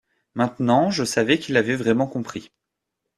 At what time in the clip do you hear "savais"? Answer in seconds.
1.03-1.37